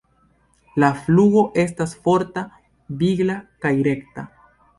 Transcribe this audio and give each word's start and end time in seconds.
La 0.83 0.87
flugo 1.01 1.43
estas 1.63 1.93
forta, 2.07 2.45
vigla 3.05 3.37
kaj 3.67 3.75
rekta. 3.91 4.27